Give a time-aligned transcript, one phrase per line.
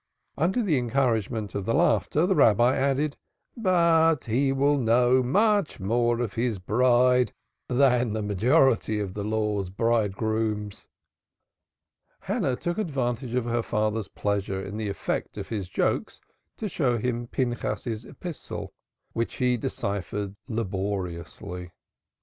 [0.35, 3.17] Under the encouragement of the laughter, the Rabbi added:
[3.55, 7.33] "But he will know much more of his Bride
[7.69, 10.87] than the majority of the Law's Bridegrooms."
[12.21, 16.19] Hannah took advantage of her father's pleasure in the effect of his jokes
[16.57, 18.73] to show him Pinchas's epistle,
[19.13, 21.69] which he deciphered laboriously.